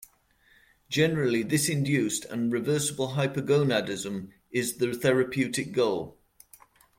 Generally 0.89 1.43
this 1.43 1.69
induced 1.69 2.25
and 2.25 2.51
reversible 2.51 3.09
hypogonadism 3.09 4.31
is 4.49 4.77
the 4.77 4.95
therapeutic 4.95 5.73
goal. 5.73 6.17